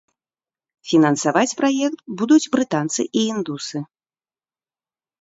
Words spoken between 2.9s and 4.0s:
і індусы.